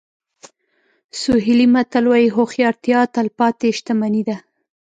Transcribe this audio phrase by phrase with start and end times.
[1.21, 4.37] سوهیلي متل وایي هوښیارتیا تلپاتې شتمني ده.